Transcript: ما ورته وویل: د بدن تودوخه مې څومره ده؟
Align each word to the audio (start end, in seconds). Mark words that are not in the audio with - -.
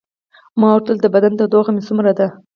ما 0.59 0.67
ورته 0.71 0.91
وویل: 0.91 0.99
د 1.03 1.07
بدن 1.15 1.33
تودوخه 1.39 1.71
مې 1.75 1.81
څومره 1.87 2.11
ده؟ 2.19 2.27